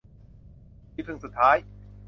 [0.91, 1.55] ที่พึ่งสุดท้าย